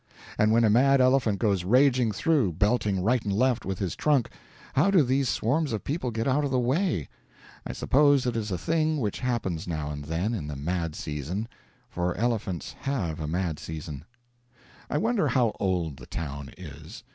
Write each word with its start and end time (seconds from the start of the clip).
And 0.39 0.51
when 0.51 0.63
a 0.63 0.69
mad 0.71 0.99
elephant 0.99 1.37
goes 1.37 1.63
raging 1.63 2.11
through, 2.11 2.53
belting 2.53 3.03
right 3.03 3.23
and 3.23 3.31
left 3.31 3.65
with 3.67 3.77
his 3.77 3.95
trunk, 3.95 4.29
how 4.73 4.89
do 4.89 5.03
these 5.03 5.29
swarms 5.29 5.73
of 5.73 5.83
people 5.83 6.09
get 6.09 6.27
out 6.27 6.43
of 6.43 6.49
the 6.49 6.57
way? 6.57 7.07
I 7.67 7.73
suppose 7.73 8.25
it 8.25 8.35
is 8.35 8.49
a 8.49 8.57
thing 8.57 8.97
which 8.99 9.19
happens 9.19 9.67
now 9.67 9.91
and 9.91 10.03
then 10.05 10.33
in 10.33 10.47
the 10.47 10.55
mad 10.55 10.95
season 10.95 11.47
(for 11.87 12.15
elephants 12.15 12.73
have 12.79 13.19
a 13.19 13.27
mad 13.27 13.59
season). 13.59 14.03
I 14.89 14.97
wonder 14.97 15.27
how 15.27 15.55
old 15.59 15.97
the 15.97 16.07
town 16.07 16.49
is. 16.57 17.03